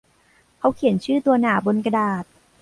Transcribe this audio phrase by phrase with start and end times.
[0.59, 2.25] เขาเขียนชื่อตัวหนาบนหัวกระดาษ